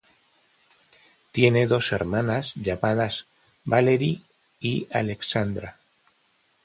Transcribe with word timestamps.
Tiene 1.31 1.67
dos 1.67 1.91
hermanas 1.91 2.55
llamadas 2.55 3.27
Valerie 3.65 4.23
y 4.59 4.87
Alexandra. 4.91 5.77